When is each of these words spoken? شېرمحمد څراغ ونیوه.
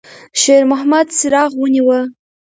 شېرمحمد 0.41 1.07
څراغ 1.17 1.51
ونیوه. 1.57 1.99